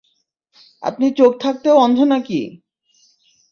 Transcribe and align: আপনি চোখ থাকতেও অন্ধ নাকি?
আপনি 0.83 1.05
চোখ 1.17 1.31
থাকতেও 1.39 1.75
অন্ধ 1.77 1.99
নাকি? 2.03 2.41